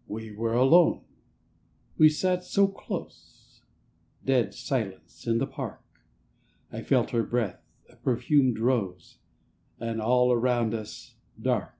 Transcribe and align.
We 0.16 0.30
were 0.30 0.54
alone... 0.54 1.00
We 1.98 2.08
sat 2.08 2.44
so 2.44 2.68
close... 2.68 3.62
Dead 4.24 4.54
silence 4.54 5.26
in 5.26 5.38
the 5.38 5.46
park... 5.48 5.82
I 6.70 6.82
felt 6.82 7.10
her 7.10 7.24
breath— 7.24 7.66
a 7.92 7.96
perfumed 7.96 8.60
rose, 8.60 9.18
And 9.80 10.00
all 10.00 10.30
around 10.30 10.72
us—dark 10.72 11.74